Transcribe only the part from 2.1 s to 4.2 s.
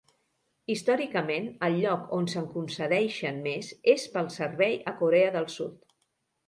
on se'n concedeixen més és